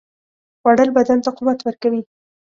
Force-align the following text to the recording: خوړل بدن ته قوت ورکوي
خوړل 0.59 0.89
بدن 0.97 1.17
ته 1.25 1.29
قوت 1.37 1.59
ورکوي 1.63 2.01